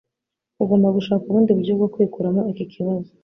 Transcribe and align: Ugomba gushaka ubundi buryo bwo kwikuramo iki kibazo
Ugomba 0.63 0.87
gushaka 0.97 1.23
ubundi 1.27 1.51
buryo 1.57 1.73
bwo 1.77 1.87
kwikuramo 1.93 2.41
iki 2.51 2.65
kibazo 2.73 3.09